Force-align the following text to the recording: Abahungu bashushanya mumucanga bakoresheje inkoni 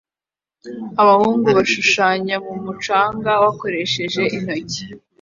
Abahungu 1.01 1.47
bashushanya 1.57 2.35
mumucanga 2.45 3.29
bakoresheje 3.43 4.21
inkoni 4.35 4.77